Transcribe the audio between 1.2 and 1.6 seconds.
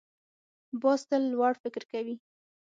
لوړ